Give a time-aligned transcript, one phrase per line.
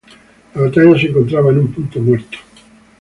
[0.55, 2.39] La batalla se encontraba en un punto muerto.